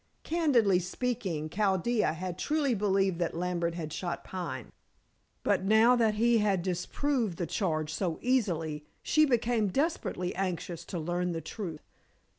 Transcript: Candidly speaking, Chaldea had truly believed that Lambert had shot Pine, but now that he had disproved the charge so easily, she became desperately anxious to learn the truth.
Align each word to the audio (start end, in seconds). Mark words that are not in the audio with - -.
Candidly 0.23 0.79
speaking, 0.79 1.47
Chaldea 1.47 2.13
had 2.13 2.39
truly 2.39 2.73
believed 2.73 3.19
that 3.19 3.37
Lambert 3.37 3.75
had 3.75 3.93
shot 3.93 4.23
Pine, 4.23 4.71
but 5.43 5.63
now 5.63 5.95
that 5.95 6.15
he 6.15 6.39
had 6.39 6.63
disproved 6.63 7.37
the 7.37 7.45
charge 7.45 7.93
so 7.93 8.17
easily, 8.19 8.83
she 9.03 9.25
became 9.25 9.67
desperately 9.67 10.33
anxious 10.33 10.83
to 10.85 10.97
learn 10.97 11.33
the 11.33 11.39
truth. 11.41 11.83